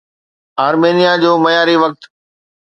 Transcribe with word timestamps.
آرمينيا 0.67 1.13
جو 1.21 1.31
معياري 1.43 1.75
وقت 1.83 2.01